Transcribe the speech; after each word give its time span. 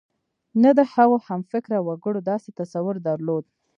نه 0.63 0.69
د 0.77 0.79
هغه 0.93 1.17
همفکره 1.27 1.77
وګړو 1.87 2.19
داسې 2.31 2.49
تصور 2.59 2.95
درلود. 3.07 3.45